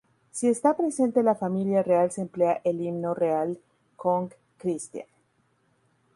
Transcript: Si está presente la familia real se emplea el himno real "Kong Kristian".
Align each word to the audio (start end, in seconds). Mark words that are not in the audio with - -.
Si 0.31 0.47
está 0.47 0.75
presente 0.75 1.21
la 1.21 1.35
familia 1.35 1.83
real 1.83 2.09
se 2.09 2.21
emplea 2.21 2.59
el 2.63 2.81
himno 2.81 3.13
real 3.13 3.59
"Kong 3.97 4.31
Kristian". 4.57 5.05